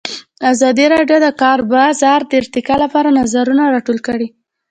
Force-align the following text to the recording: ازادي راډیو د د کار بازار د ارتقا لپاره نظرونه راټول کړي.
ازادي 0.51 0.85
راډیو 0.93 1.17
د 1.21 1.23
د 1.25 1.27
کار 1.41 1.59
بازار 1.73 2.19
د 2.29 2.31
ارتقا 2.41 2.75
لپاره 2.83 3.15
نظرونه 3.19 3.63
راټول 3.73 3.97
کړي. 4.07 4.27